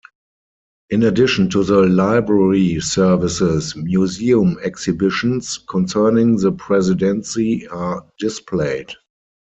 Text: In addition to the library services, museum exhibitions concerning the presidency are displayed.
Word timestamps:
In 0.89 1.03
addition 1.03 1.47
to 1.51 1.63
the 1.63 1.81
library 1.85 2.79
services, 2.79 3.75
museum 3.75 4.57
exhibitions 4.63 5.59
concerning 5.69 6.37
the 6.37 6.51
presidency 6.53 7.67
are 7.67 8.03
displayed. 8.17 8.91